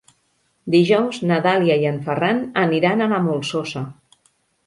Dijous 0.75 1.19
na 1.31 1.35
Dàlia 1.47 1.75
i 1.83 1.85
en 1.91 2.01
Ferran 2.09 2.41
aniran 2.63 3.05
a 3.05 3.09
la 3.13 3.19
Molsosa. 3.29 3.85